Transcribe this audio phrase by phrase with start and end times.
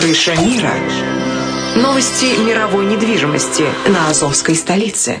[0.00, 0.72] Крыша мира.
[1.76, 5.20] Новости мировой недвижимости на Азовской столице.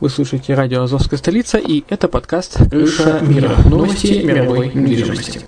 [0.00, 3.56] Вы слушаете радио «Азовская столица» и это подкаст «Крыша мира.
[3.68, 5.40] Новости мировой недвижимости».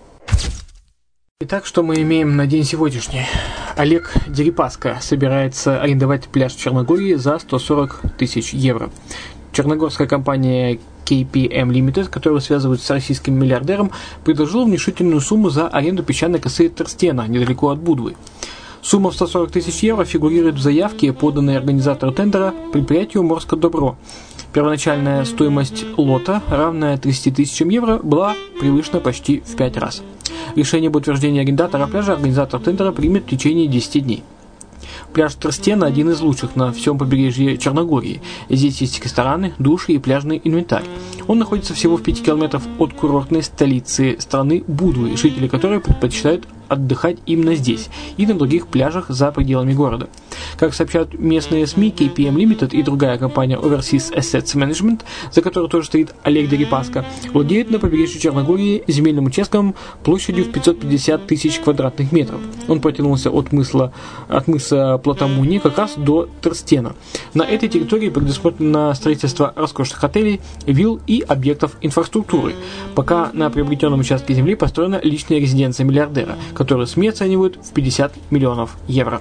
[1.40, 3.26] Итак, что мы имеем на день сегодняшний?
[3.76, 8.90] Олег Дерипаска собирается арендовать пляж в Черногории за 140 тысяч евро.
[9.52, 13.92] Черногорская компания KPM Limited, которую связывают с российским миллиардером,
[14.24, 18.16] предложила внушительную сумму за аренду песчаной косы Терстена, недалеко от Будвы.
[18.82, 23.96] Сумма в 140 тысяч евро фигурирует в заявке, поданной организатору тендера предприятию «Морско Добро».
[24.52, 30.02] Первоначальная стоимость лота, равная 30 тысячам евро, была превышена почти в 5 раз.
[30.56, 34.24] Решение об утверждении арендатора пляжа организатор тендера примет в течение 10 дней.
[35.12, 38.22] Пляж Тростена один из лучших на всем побережье Черногории.
[38.48, 40.84] Здесь есть рестораны, души и пляжный инвентарь.
[41.26, 47.18] Он находится всего в 5 километров от курортной столицы страны Будвы, жители которой предпочитают отдыхать
[47.26, 50.08] именно здесь и на других пляжах за пределами города.
[50.58, 55.02] Как сообщают местные СМИ, KPM Limited и другая компания Overseas Assets Management,
[55.32, 59.74] за которой тоже стоит Олег Дерипаска, владеют на побережье Черногории земельным участком
[60.04, 62.40] площадью в 550 тысяч квадратных метров.
[62.68, 63.92] Он протянулся от, мысла,
[64.28, 66.94] от мыса Платамуни как раз до Терстена.
[67.34, 72.54] На этой территории предусмотрено строительство роскошных отелей, вилл и объектов инфраструктуры.
[72.94, 78.76] Пока на приобретенном участке земли построена личная резиденция миллиардера, которую СМИ оценивают в 50 миллионов
[78.86, 79.20] евро.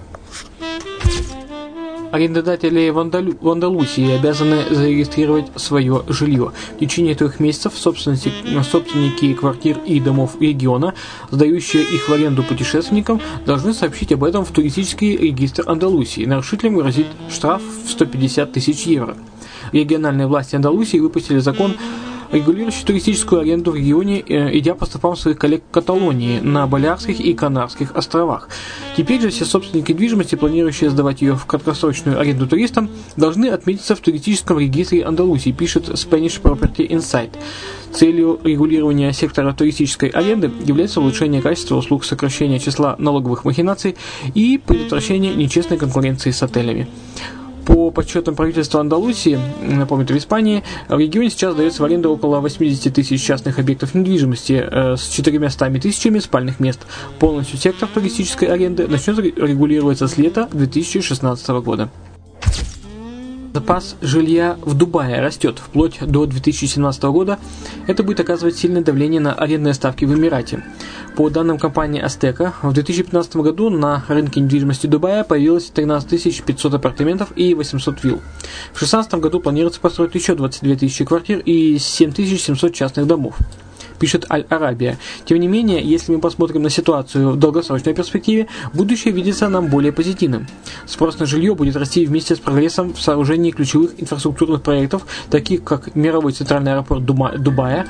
[2.11, 6.51] Арендодатели в, в Андалусии обязаны зарегистрировать свое жилье.
[6.75, 8.31] В течение трех месяцев собственники,
[8.63, 10.95] собственники квартир и домов региона,
[11.29, 16.25] сдающие их в аренду путешественникам, должны сообщить об этом в туристический регистр Андалусии.
[16.25, 19.15] Нарушителям грозит штраф в 150 тысяч евро.
[19.71, 21.75] Региональные власти Андалусии выпустили закон
[22.31, 27.19] регулирующий туристическую аренду в регионе, э, идя по стопам своих коллег в Каталонии, на Балярских
[27.19, 28.49] и Канарских островах.
[28.97, 33.99] Теперь же все собственники недвижимости, планирующие сдавать ее в краткосрочную аренду туристам, должны отметиться в
[33.99, 37.31] туристическом регистре Андалусии, пишет Spanish Property Insight.
[37.91, 43.95] Целью регулирования сектора туристической аренды является улучшение качества услуг, сокращение числа налоговых махинаций
[44.35, 46.87] и предотвращение нечестной конкуренции с отелями.
[47.69, 52.39] По подсчетам правительства Андалусии, напомню, это в Испании, в регионе сейчас дается в аренду около
[52.39, 56.79] 80 тысяч частных объектов недвижимости э, с 400 тысячами спальных мест.
[57.19, 61.91] Полностью сектор туристической аренды начнет регулироваться с лета 2016 года.
[63.51, 67.39] Запас жилья в Дубае растет вплоть до 2017 года.
[67.87, 70.63] Это будет оказывать сильное давление на арендные ставки в Эмирате.
[71.15, 77.33] По данным компании Астека, в 2015 году на рынке недвижимости Дубая появилось 13 500 апартаментов
[77.35, 78.21] и 800 вилл.
[78.73, 83.35] В 2016 году планируется построить еще 22 тысячи квартир и 7700 частных домов
[83.99, 84.97] пишет Аль-Арабия.
[85.25, 89.91] Тем не менее, если мы посмотрим на ситуацию в долгосрочной перспективе, будущее видится нам более
[89.91, 90.47] позитивным.
[90.85, 95.95] Спрос на жилье будет расти вместе с прогрессом в сооружении ключевых инфраструктурных проектов, таких как
[95.95, 97.87] мировой центральный аэропорт Дубая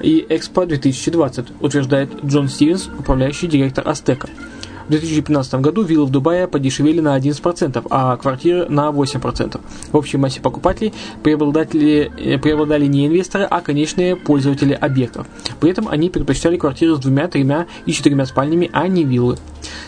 [0.00, 4.28] и Экспо 2020, утверждает Джон Стивенс, управляющий директор Астека.
[4.92, 9.58] В 2015 году виллы в Дубае подешевели на 11%, а квартиры на 8%.
[9.90, 10.92] В общей массе покупателей
[11.22, 15.26] преобладали, э, преобладали не инвесторы, а конечные пользователи объектов.
[15.60, 19.38] При этом они предпочитали квартиры с двумя, тремя и четырьмя спальнями, а не виллы.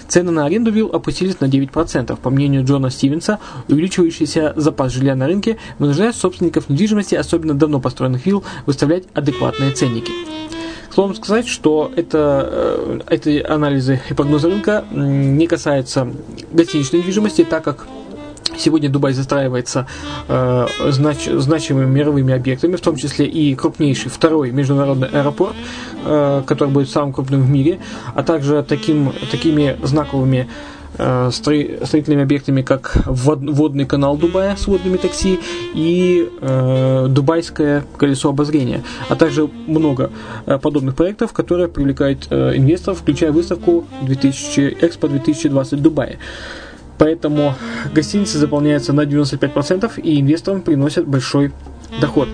[0.09, 2.17] Цены на аренду вилл опустились на 9%.
[2.17, 8.25] По мнению Джона Стивенса, увеличивающийся запас жилья на рынке вынуждает собственников недвижимости, особенно давно построенных
[8.25, 10.13] вилл, выставлять адекватные ценники.
[10.95, 16.07] Словом сказать, что это, э, эти анализы и прогнозы рынка не касаются
[16.53, 17.89] гостиничной недвижимости, так как
[18.57, 19.89] Сегодня Дубай застраивается
[20.29, 25.57] э, знач, значимыми мировыми объектами, в том числе и крупнейший второй международный аэропорт,
[26.05, 27.81] э, который будет самым крупным в мире,
[28.15, 35.41] а также таким, такими знаковыми Э, строительными объектами, как водный канал Дубая с водными такси
[35.75, 40.11] и э, Дубайское колесо обозрения, а также много
[40.47, 46.19] э, подобных проектов, которые привлекают э, инвесторов, включая выставку 2000, Экспо 2020 Дубая.
[46.99, 47.55] Поэтому
[47.93, 51.53] гостиницы заполняются на 95% и инвесторам приносят большой
[52.01, 52.29] доход.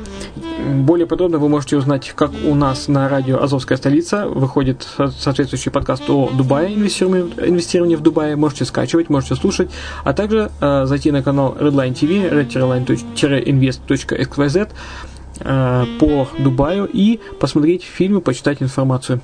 [0.60, 4.86] Более подробно вы можете узнать, как у нас на радио «Азовская столица» выходит
[5.18, 8.36] соответствующий подкаст о Дубае, инвестировании в Дубае.
[8.36, 9.70] Можете скачивать, можете слушать,
[10.04, 14.68] а также э, зайти на канал Redline TV, redline-invest.xyz
[15.40, 19.20] э, по Дубаю и посмотреть фильмы, почитать информацию.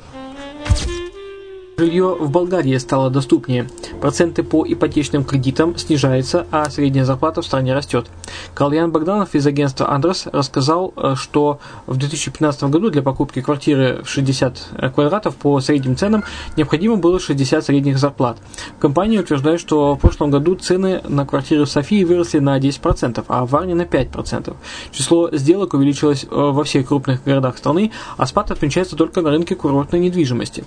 [1.79, 3.69] Жилье в Болгарии стало доступнее.
[4.01, 8.07] Проценты по ипотечным кредитам снижаются, а средняя зарплата в стране растет.
[8.55, 14.09] Кальян Богданов из агентства Андрес рассказал, э, что в 2015 году для покупки квартиры в
[14.09, 16.25] 60 квадратов по средним ценам
[16.57, 18.39] необходимо было 60 средних зарплат.
[18.81, 23.45] Компания утверждает, что в прошлом году цены на квартиры в Софии выросли на 10%, а
[23.45, 24.55] в Варне на 5%.
[24.93, 29.55] Число сделок увеличилось э, во всех крупных городах страны, а спад отмечается только на рынке
[29.55, 30.65] курортной недвижимости.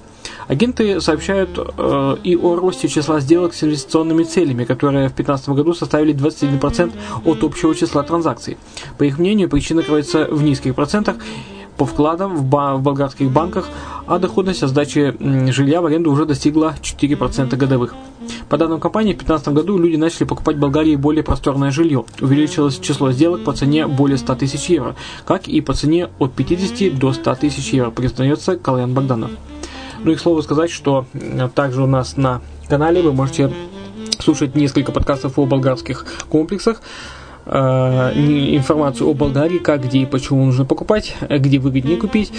[0.47, 5.73] Агенты сообщают э, и о росте числа сделок с инвестиционными целями, которые в 2015 году
[5.73, 6.91] составили 21%
[7.25, 8.57] от общего числа транзакций.
[8.97, 11.17] По их мнению, причина кроется в низких процентах
[11.79, 13.69] по вкладам в, ба- в болгарских банках,
[14.05, 15.15] а доходность от сдачи
[15.51, 17.95] жилья в аренду уже достигла 4% годовых.
[18.49, 22.03] По данным компании, в 2015 году люди начали покупать в Болгарии более просторное жилье.
[22.19, 26.99] Увеличилось число сделок по цене более 100 тысяч евро, как и по цене от 50
[26.99, 29.31] до 100 тысяч евро, признается Калаян Богданов.
[30.03, 31.05] Ну и к слову сказать, что
[31.55, 33.51] также у нас на канале вы можете
[34.19, 36.81] слушать несколько подкастов о болгарских комплексах,
[37.45, 37.51] э,
[38.15, 42.31] информацию о Болгарии, как, где и почему нужно покупать, где выгоднее купить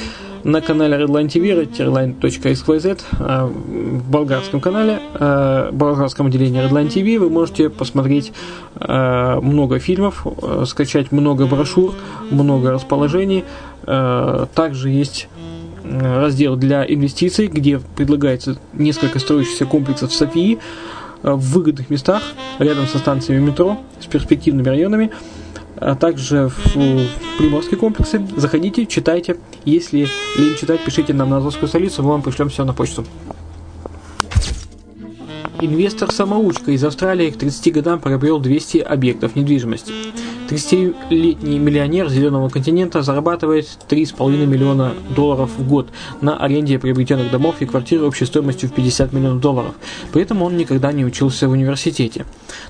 [0.43, 7.19] на канале Redline TV, redline.xyz, э, в болгарском канале, э, в болгарском отделении Redline TV
[7.19, 8.33] вы можете посмотреть
[8.79, 10.27] много фильмов,
[10.67, 11.95] скачать много брошюр,
[12.31, 13.45] много расположений.
[13.85, 15.29] Также есть
[15.99, 20.59] раздел для инвестиций, где предлагается несколько строящихся комплексов в Софии
[21.23, 22.23] э, в выгодных местах,
[22.59, 25.11] рядом со станциями метро, с перспективными районами,
[25.77, 26.75] а также в
[27.39, 28.25] приморские комплексы.
[28.37, 29.37] Заходите, читайте.
[29.65, 33.05] Если лень читать, пишите нам на Азовскую столицу, мы вам пришлем все на почту.
[35.63, 39.93] Инвестор-самоучка из Австралии к 30 годам приобрел 200 объектов недвижимости.
[40.51, 45.91] 30-летний миллионер Зеленого континента зарабатывает 3,5 миллиона долларов в год
[46.21, 49.75] на аренде приобретенных домов и квартир общей стоимостью в 50 миллионов долларов.
[50.13, 52.27] При этом он никогда не учился в университете.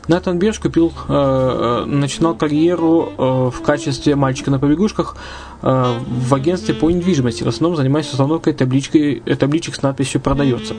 [0.08, 6.34] Натан Берж купил, э, э начинал карьеру э, в качестве мальчика на побегушках э, в
[6.34, 10.74] агентстве по недвижимости, в основном занимаясь установкой табличкой, э, табличек с надписью «Продается».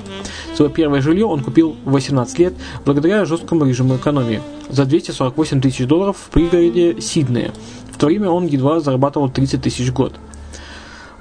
[0.55, 2.53] Свое первое жилье он купил в 18 лет
[2.85, 7.51] благодаря жесткому режиму экономии за 248 тысяч долларов в пригороде Сиднея.
[7.91, 10.13] В то время он едва зарабатывал 30 тысяч в год.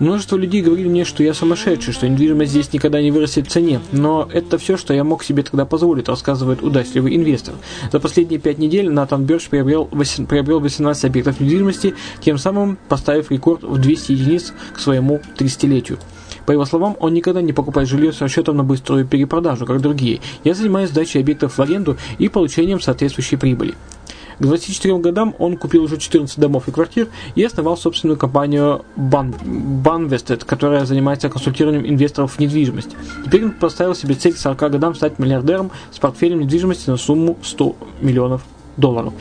[0.01, 3.81] Множество людей говорили мне, что я сумасшедший, что недвижимость здесь никогда не вырастет в цене.
[3.93, 7.55] Но это все, что я мог себе тогда позволить, рассказывает удачливый инвестор.
[7.93, 9.85] За последние пять недель Натан Бирч приобрел,
[10.27, 15.99] приобрел 18 объектов недвижимости, тем самым поставив рекорд в 200 единиц к своему 30-летию.
[16.47, 20.21] По его словам, он никогда не покупает жилье с расчетом на быструю перепродажу, как другие.
[20.45, 23.75] Я занимаюсь сдачей объектов в аренду и получением соответствующей прибыли.
[24.41, 29.35] К 24 годам он купил уже 14 домов и квартир и основал собственную компанию Ban
[29.85, 32.97] Banvested, которая занимается консультированием инвесторов в недвижимость.
[33.27, 37.37] Теперь он поставил себе цель к 40 годам стать миллиардером с портфелем недвижимости на сумму
[37.43, 38.43] 100 миллионов
[38.79, 39.13] долларов.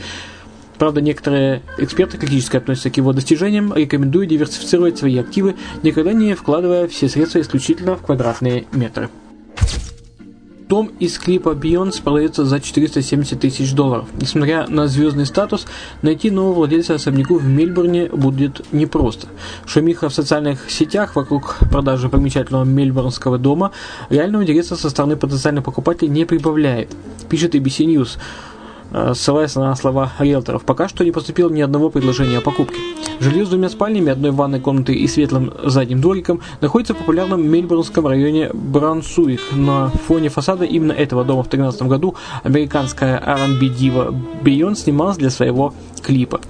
[0.78, 6.88] Правда, некоторые эксперты критически относятся к его достижениям, рекомендуя диверсифицировать свои активы, никогда не вкладывая
[6.88, 9.10] все средства исключительно в квадратные метры.
[10.70, 14.06] Дом из клипа Beyoncé продается за 470 тысяч долларов.
[14.20, 15.66] Несмотря на звездный статус,
[16.00, 19.26] найти нового владельца особняку в Мельбурне будет непросто.
[19.66, 23.72] Шумиха в социальных сетях вокруг продажи примечательного мельбурнского дома
[24.10, 26.94] реального интереса со стороны потенциальных покупателей не прибавляет,
[27.28, 28.18] пишет ABC News.
[28.92, 32.76] Э, ссылаясь на слова риэлторов, пока что не поступило ни одного предложения о покупке.
[33.20, 38.06] Жилье с двумя спальнями, одной ванной комнатой и светлым задним двориком находится в популярном мельбурнском
[38.06, 39.40] районе Брансуик.
[39.52, 45.30] На фоне фасада именно этого дома в 2013 году американская R&B дива Бейон снималась для
[45.30, 46.40] своего клипа.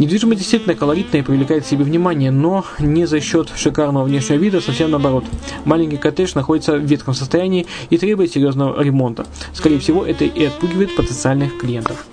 [0.00, 4.62] Недвижимость действительно колоритная и привлекает к себе внимание, но не за счет шикарного внешнего вида,
[4.62, 5.26] совсем наоборот.
[5.66, 9.26] Маленький коттедж находится в ветхом состоянии и требует серьезного ремонта.
[9.52, 12.06] Скорее всего, это и отпугивает потенциальных клиентов.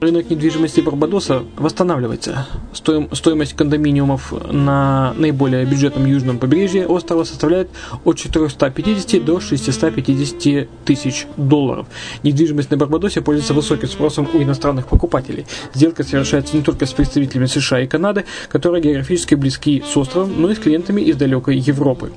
[0.00, 2.46] Рынок недвижимости Барбадоса восстанавливается.
[2.72, 7.68] Стоим, стоимость кондоминиумов на наиболее бюджетном южном побережье острова составляет
[8.04, 11.88] от 450 до 650 тысяч долларов.
[12.22, 15.46] Недвижимость на Барбадосе пользуется высоким спросом у иностранных покупателей.
[15.74, 20.52] Сделка совершается не только с представителями США и Канады, которые географически близки с островом, но
[20.52, 22.12] и с клиентами из далекой Европы.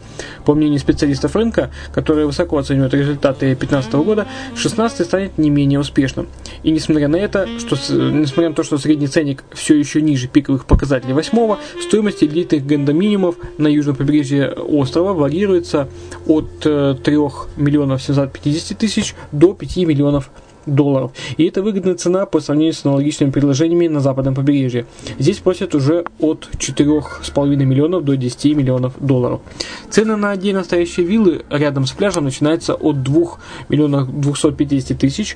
[0.45, 6.27] По мнению специалистов рынка, которые высоко оценивают результаты 2015 года, 16 станет не менее успешным.
[6.61, 10.27] И несмотря на это, что что, несмотря на то, что средний ценник все еще ниже
[10.27, 15.87] пиковых показателей восьмого, стоимость элитных гендоминимов на южном побережье острова варьируется
[16.27, 20.31] от 3 э, миллионов 750 тысяч до 5 миллионов
[20.65, 21.11] долларов.
[21.37, 24.85] И это выгодная цена по сравнению с аналогичными предложениями на западном побережье.
[25.19, 29.41] Здесь просят уже от 4,5 миллионов до 10 миллионов долларов.
[29.89, 33.23] Цены на отдельно стоящие виллы рядом с пляжем начинаются от 2
[33.69, 35.35] миллионов 250 тысяч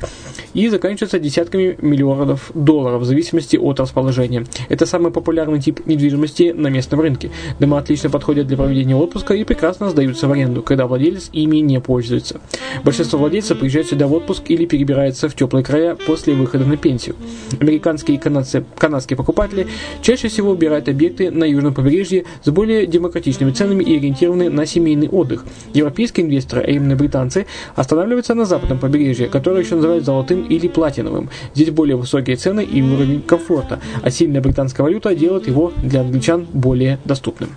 [0.54, 4.46] и заканчиваются десятками миллионов долларов в зависимости от расположения.
[4.70, 7.32] Это самый популярный тип недвижимости на местном рынке.
[7.60, 11.80] Дома отлично подходят для проведения отпуска и прекрасно сдаются в аренду, когда владелец ими не
[11.80, 12.40] пользуется.
[12.84, 16.78] Большинство владельцев приезжают сюда в отпуск или перебираются отправляются в теплые края после выхода на
[16.78, 17.16] пенсию.
[17.60, 19.68] Американские и канадцы, канадские покупатели
[20.02, 25.08] чаще всего выбирают объекты на южном побережье с более демократичными ценами и ориентированы на семейный
[25.08, 25.46] отдых.
[25.74, 27.46] Европейские инвесторы, а именно британцы,
[27.76, 31.30] останавливаются на западном побережье, которое еще называют золотым или платиновым.
[31.56, 36.46] Здесь более высокие цены и уровень комфорта, а сильная британская валюта делает его для англичан
[36.54, 37.50] более доступным.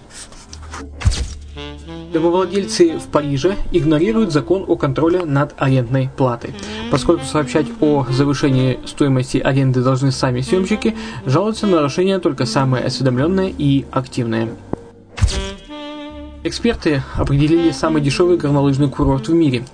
[2.13, 6.55] Домовладельцы в Париже игнорируют закон о контроле над арендной платой.
[6.91, 10.97] Поскольку сообщать о завышении стоимости аренды должны сами съемщики,
[11.27, 14.49] жалуются на нарушения только самые осведомленные и активные.
[16.45, 19.65] Эксперты определили самый дешевый горнолыжный курорт в мире.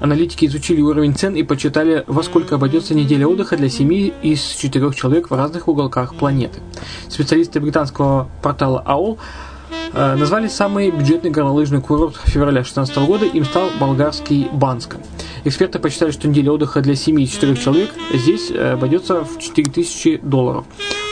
[0.00, 4.94] Аналитики изучили уровень цен и подсчитали, во сколько обойдется неделя отдыха для семьи из четырех
[4.94, 6.60] человек в разных уголках планеты.
[7.08, 9.18] Специалисты британского портала AOL
[9.94, 14.98] назвали самый бюджетный горнолыжный курорт февраля 2016 года, им стал болгарский Банска.
[15.44, 20.64] Эксперты посчитали, что неделя отдыха для семьи 4 человек здесь э, обойдется в 4000 долларов.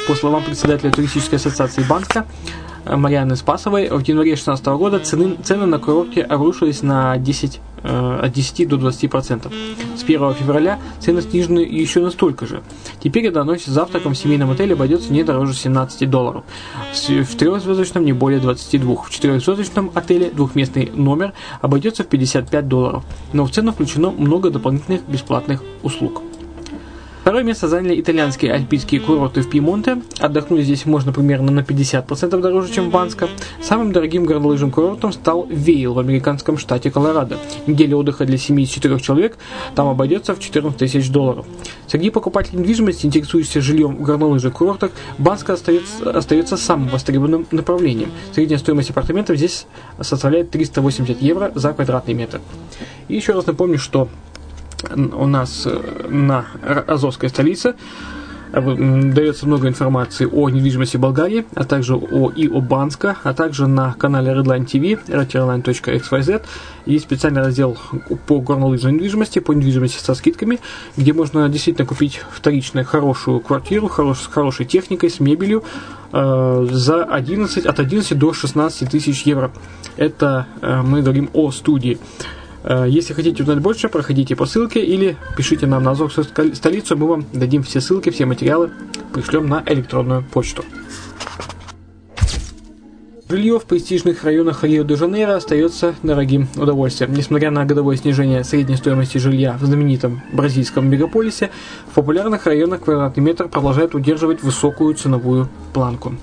[0.06, 5.66] По словам председателя туристической ассоциации Банска, Э, Марианы Спасовой, в январе 2016 года цены, цены
[5.66, 9.52] на курорте обрушились на 10, э, от 10 до 20%.
[9.96, 12.62] С 1 февраля цены снижены еще настолько же.
[13.02, 16.44] Теперь это ночь с завтраком в семейном отеле обойдется не дороже 17 долларов.
[16.92, 19.02] В трехзвездочном не более 22.
[19.02, 23.04] В четырехзвездочном отеле двухместный номер обойдется в 55 долларов.
[23.32, 26.22] Но в цену включено много дополнительных бесплатных услуг.
[27.20, 30.00] Второе место заняли итальянские альпийские курорты в Пьемонте.
[30.18, 33.28] Отдохнуть здесь можно примерно на 50% дороже, чем в Банско.
[33.62, 37.36] Самым дорогим горнолыжным курортом стал Вейл в американском штате Колорадо.
[37.66, 39.36] Неделя отдыха для семьи из 4 человек
[39.74, 41.44] там обойдется в 14 тысяч долларов.
[41.86, 48.12] Среди покупателей недвижимости, интересующихся жильем в горнолыжных курортах, Банско остается, остается самым востребованным направлением.
[48.32, 49.66] Средняя стоимость апартаментов здесь
[50.00, 52.40] составляет 380 евро за квадратный метр.
[53.08, 54.08] И еще раз напомню, что
[54.94, 56.46] у нас э, на
[56.86, 57.74] Азовской столице
[58.52, 63.66] э, дается много информации о недвижимости Болгарии, а также о и о Банска, а также
[63.66, 66.42] на канале Redline TV, redline.xyz
[66.86, 67.76] есть специальный раздел
[68.26, 70.60] по горнолыжной недвижимости, по недвижимости со скидками,
[70.96, 75.62] где можно действительно купить вторичную хорошую квартиру хорош, с хорошей техникой, с мебелью
[76.12, 79.52] э, за 11, от 11 до 16 тысяч евро.
[79.96, 81.98] Это мы говорим о студии.
[82.64, 87.06] Э, если хотите узнать больше, проходите по ссылке или пишите нам на Азовскую столицу, мы
[87.06, 88.70] вам дадим все ссылки, все материалы,
[89.12, 90.64] пришлем на электронную почту.
[93.30, 97.12] Жилье в престижных районах Рио-де-Жанейро остается дорогим удовольствием.
[97.12, 101.50] Несмотря на годовое снижение средней стоимости жилья в знаменитом бразильском мегаполисе,
[101.92, 106.16] в популярных районах квадратный метр продолжает удерживать высокую ценовую планку.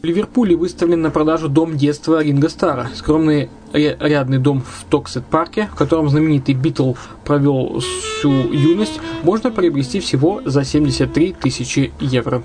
[0.00, 2.88] В Ливерпуле выставлен на продажу дом детства Ринго Старра.
[2.94, 6.92] Скромный рядный дом в Токстет-парке, в котором знаменитый Битл
[7.24, 12.44] провел всю юность, можно приобрести всего за 73 тысячи евро.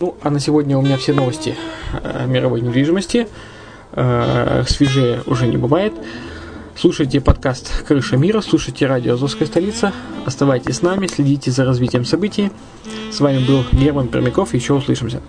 [0.00, 1.56] Ну, а на сегодня у меня все новости
[1.94, 3.26] э, мировой недвижимости.
[3.92, 5.94] Э, свежее уже не бывает.
[6.76, 9.94] Слушайте подкаст «Крыша мира», слушайте радио «Азовская столица».
[10.26, 12.50] Оставайтесь с нами, следите за развитием событий.
[13.10, 15.22] С вами был Герман Пермяков, еще услышимся.